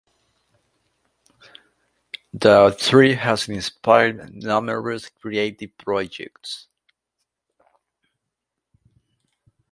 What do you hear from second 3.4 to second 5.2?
inspired numerous